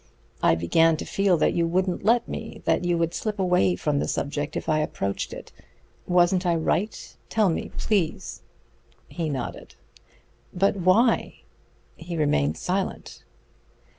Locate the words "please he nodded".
7.77-9.75